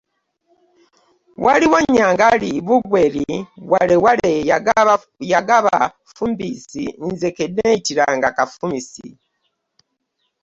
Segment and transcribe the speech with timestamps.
[1.43, 3.25] Waaliyo Nyangali, Bungweli,
[3.71, 4.33] Walewale,
[5.31, 5.77] Yagaba,
[6.15, 9.07] Fumbisi nze ke nneeyitiranga Kafumisi.